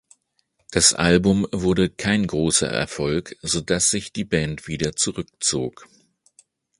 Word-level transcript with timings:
Das 0.71 0.95
Album 0.95 1.45
wurde 1.51 1.91
kein 1.91 2.25
großer 2.25 2.65
Erfolg, 2.67 3.35
sodass 3.43 3.91
sich 3.91 4.11
die 4.11 4.23
Band 4.25 4.67
wieder 4.67 4.95
zurückzog. 4.95 5.87